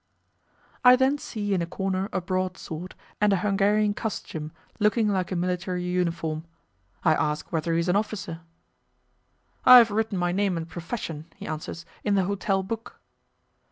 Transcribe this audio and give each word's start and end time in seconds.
I 0.83 0.95
then 0.95 1.19
see 1.19 1.53
in 1.53 1.61
a 1.61 1.67
corner 1.67 2.09
a 2.11 2.19
broad 2.21 2.57
sword, 2.57 2.95
and 3.21 3.31
a 3.31 3.37
Hungarian 3.45 3.93
costume 3.93 4.51
looking 4.79 5.07
like 5.07 5.31
a 5.31 5.35
military 5.35 5.83
uniform. 5.83 6.43
I 7.05 7.13
ask 7.13 7.51
whether 7.51 7.71
he 7.75 7.81
is 7.81 7.87
an 7.87 7.95
officer. 7.95 8.41
"I 9.63 9.77
have 9.77 9.91
written 9.91 10.17
my 10.17 10.31
name 10.31 10.57
and 10.57 10.67
profession," 10.67 11.31
he 11.35 11.45
answers, 11.45 11.85
"in 12.03 12.15
the 12.15 12.23
hotel 12.23 12.63
book." 12.63 12.99